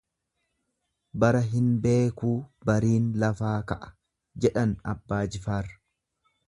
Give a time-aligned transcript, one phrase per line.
[1.23, 2.33] Bara hin beekuu
[2.71, 3.93] bariin lafaa ka'a
[4.47, 5.73] jedhan Abbaa Jifaar.